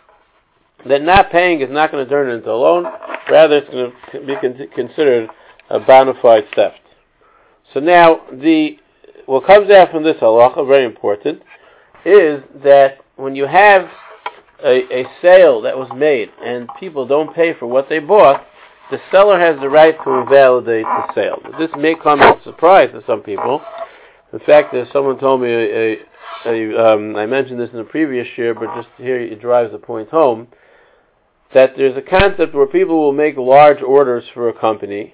that 0.88 1.01
not 1.01 1.32
paying 1.32 1.60
is 1.62 1.70
not 1.70 1.91
going 1.91 2.05
to 2.05 2.10
turn 2.10 2.29
into 2.29 2.50
a 2.50 2.55
loan. 2.55 2.86
Rather, 3.29 3.58
it's 3.58 3.70
going 3.70 3.91
to 4.12 4.22
be 4.25 4.36
considered 4.75 5.29
a 5.70 5.79
bona 5.79 6.13
fide 6.22 6.46
theft. 6.55 6.79
So 7.74 7.79
now 7.79 8.22
the 8.32 8.77
what 9.25 9.45
comes 9.45 9.69
out 9.71 9.91
from 9.91 10.03
this 10.03 10.17
halacha, 10.17 10.67
very 10.67 10.85
important, 10.85 11.41
is 12.05 12.43
that 12.63 12.97
when 13.15 13.35
you 13.35 13.45
have 13.45 13.89
a, 14.63 15.01
a 15.01 15.05
sale 15.21 15.61
that 15.61 15.77
was 15.77 15.89
made 15.95 16.29
and 16.43 16.67
people 16.79 17.07
don't 17.07 17.33
pay 17.35 17.53
for 17.53 17.67
what 17.67 17.89
they 17.89 17.99
bought, 17.99 18.45
the 18.91 18.99
seller 19.11 19.39
has 19.39 19.59
the 19.59 19.69
right 19.69 19.95
to 20.03 20.11
invalidate 20.11 20.83
the 20.83 21.13
sale. 21.15 21.41
This 21.57 21.71
may 21.77 21.95
come 21.95 22.21
as 22.21 22.35
a 22.39 22.43
surprise 22.43 22.89
to 22.93 23.01
some 23.07 23.21
people. 23.21 23.61
In 24.33 24.39
fact, 24.39 24.73
as 24.73 24.87
someone 24.91 25.19
told 25.19 25.41
me, 25.41 25.49
a, 25.49 25.97
a, 26.45 26.93
um, 26.93 27.15
I 27.15 27.25
mentioned 27.25 27.59
this 27.59 27.69
in 27.71 27.77
the 27.77 27.83
previous 27.83 28.27
year, 28.37 28.53
but 28.53 28.75
just 28.75 28.89
here 28.97 29.19
it 29.19 29.41
drives 29.41 29.71
the 29.71 29.77
point 29.77 30.09
home, 30.09 30.47
that 31.53 31.73
there's 31.77 31.95
a 31.97 32.01
concept 32.01 32.53
where 32.53 32.67
people 32.67 32.99
will 32.99 33.13
make 33.13 33.37
large 33.37 33.81
orders 33.81 34.23
for 34.33 34.49
a 34.49 34.59
company 34.59 35.13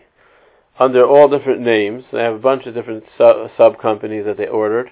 under 0.80 1.06
all 1.06 1.28
different 1.28 1.62
names. 1.62 2.06
They 2.12 2.24
have 2.24 2.36
a 2.36 2.40
bunch 2.40 2.66
of 2.66 2.74
different 2.74 3.04
sub, 3.18 3.80
companies 3.82 4.26
that 4.26 4.38
they 4.38 4.48
ordered. 4.48 4.90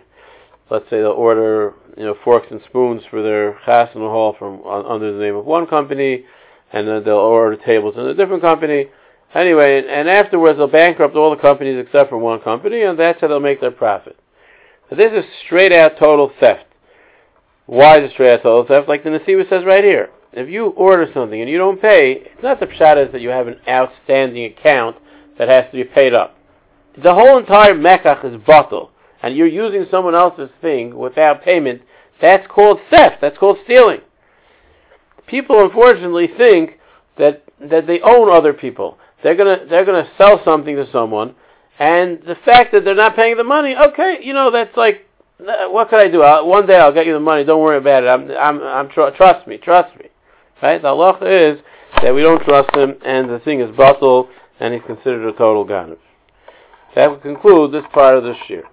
Let's 0.70 0.86
say 0.89 0.98
they'll 0.98 1.12
order, 1.12 1.74
you 1.96 2.03
know, 2.03 2.15
forks 2.24 2.48
and 2.51 2.60
spoons 2.67 3.03
for 3.10 3.24
their 3.24 3.53
chassan 3.65 3.94
hall 3.94 4.36
from 4.38 4.62
under 4.65 5.13
the 5.13 5.24
name 5.24 5.36
of 5.36 5.46
one 5.46 5.65
company, 5.65 6.25
and 6.74 6.86
then 6.86 7.03
they'll 7.06 7.15
order 7.15 7.56
tables 7.56 7.96
in 7.96 8.01
a 8.01 8.13
different 8.13 8.41
company. 8.41 8.88
Anyway, 9.34 9.82
and 9.88 10.10
afterwards 10.10 10.58
they'll 10.58 10.67
bankrupt 10.67 11.15
all 11.15 11.29
the 11.29 11.41
companies 11.41 11.84
except 11.86 12.10
for 12.10 12.17
one 12.17 12.41
company, 12.41 12.82
and 12.82 13.00
that's 13.00 13.22
how 13.22 13.27
they'll 13.27 13.39
make 13.39 13.62
their 13.62 13.72
profit. 13.72 14.17
So 14.89 14.96
this 14.96 15.12
is 15.13 15.24
straight 15.46 15.72
out 15.72 15.98
total 15.98 16.32
theft. 16.39 16.65
Why 17.65 18.00
is 18.00 18.10
it 18.10 18.13
straight 18.13 18.34
out 18.34 18.44
total 18.44 18.65
theft? 18.65 18.89
Like 18.89 19.03
the 19.03 19.10
Nasiba 19.10 19.48
says 19.50 19.63
right 19.65 19.84
here. 19.84 20.10
If 20.34 20.50
you 20.50 20.67
order 20.67 21.10
something 21.13 21.39
and 21.39 21.50
you 21.50 21.58
don't 21.58 21.82
pay, 21.82 22.12
it's 22.25 22.44
not 22.44 22.60
the 22.60 22.67
pshat 22.67 23.06
is 23.06 23.12
that 23.13 23.22
you 23.22 23.29
have 23.29 23.48
an 23.48 23.60
outstanding 23.67 24.46
account 24.46 24.98
that 25.38 25.50
has 25.50 25.65
to 25.72 25.77
be 25.77 25.84
paid 25.84 26.13
up. 26.13 26.36
The 27.01 27.13
whole 27.13 27.38
entire 27.38 27.75
mekach 27.75 28.25
is 28.25 28.39
batel, 28.41 28.89
and 29.22 29.36
you're 29.36 29.48
using 29.48 29.86
someone 29.91 30.15
else's 30.15 30.50
thing 30.62 30.98
without 30.98 31.44
payment. 31.44 31.82
That's 32.22 32.48
called 32.48 32.79
theft. 32.89 33.17
That's 33.22 33.38
called 33.38 33.58
stealing. 33.63 34.01
People 35.27 35.63
unfortunately 35.63 36.29
think 36.38 36.79
that 37.17 37.44
that 37.60 37.88
they 37.88 38.00
own 38.01 38.29
other 38.29 38.53
people. 38.53 38.98
They're 39.24 39.36
gonna 39.36 39.65
they're 39.70 39.86
gonna 39.86 40.10
sell 40.17 40.41
something 40.44 40.75
to 40.75 40.89
someone, 40.91 41.36
and 41.79 42.20
the 42.25 42.36
fact 42.46 42.72
that 42.72 42.84
they're 42.86 42.96
not 42.96 43.15
paying 43.15 43.38
the 43.38 43.44
money, 43.44 43.75
okay, 43.75 44.20
you 44.22 44.34
know 44.34 44.51
that's 44.51 44.75
like, 44.77 45.06
uh, 45.39 45.67
what 45.70 45.89
could 45.89 46.00
I 46.00 46.10
do? 46.10 46.22
I'll, 46.22 46.48
one 46.48 46.65
day 46.65 46.77
I'll 46.77 46.94
get 46.94 47.06
you 47.06 47.13
the 47.13 47.20
money. 47.20 47.44
Don't 47.44 47.62
worry 47.62 47.77
about 47.77 48.03
it. 48.03 48.08
I'm 48.08 48.32
I'm 48.32 48.63
I'm 48.63 48.89
tr- 48.89 49.15
trust 49.15 49.48
me, 49.48 49.58
trust 49.58 49.96
me. 49.98 50.06
Right? 50.62 50.82
The 50.82 50.88
halacha 50.88 51.53
is 51.53 51.60
that 52.01 52.13
we 52.13 52.22
don't 52.22 52.44
trust 52.44 52.75
him, 52.75 52.96
and 53.06 53.29
the 53.29 53.39
thing 53.39 53.60
is 53.60 53.70
batel 53.72 54.29
and 54.60 54.74
he's 54.74 54.84
considered 54.86 55.28
a 55.28 55.38
total 55.38 55.66
ganav. 55.66 55.98
That 56.96 57.12
would 57.12 57.22
conclude 57.22 57.72
this 57.72 57.86
part 57.94 58.18
of 58.18 58.24
the 58.24 58.34
shir. 58.48 58.64